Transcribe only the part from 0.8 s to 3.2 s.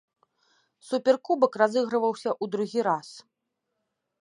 Суперкубак разыгрываўся ў другі раз.